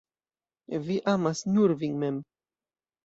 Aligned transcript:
Vi 0.87 0.97
amas 1.13 1.43
nur 1.57 1.75
vin 1.83 2.01
mem. 2.05 2.19